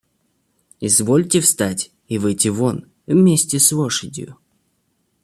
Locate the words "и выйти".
2.07-2.47